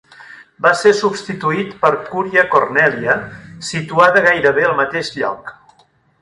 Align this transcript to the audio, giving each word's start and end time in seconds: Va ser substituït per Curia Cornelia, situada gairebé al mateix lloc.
Va 0.65 0.69
ser 0.77 0.93
substituït 0.99 1.75
per 1.83 1.91
Curia 2.07 2.45
Cornelia, 2.55 3.19
situada 3.69 4.25
gairebé 4.29 4.67
al 4.71 4.75
mateix 4.83 5.13
lloc. 5.21 5.55